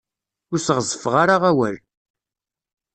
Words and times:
Ur 0.51 0.59
sɣezfeɣ 0.61 1.13
ara 1.23 1.35
awal. 1.49 1.77